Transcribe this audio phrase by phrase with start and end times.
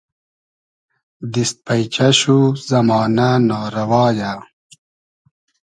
[1.33, 4.33] دیست پݷچۂ شو زئمانۂ نا رئوا یۂ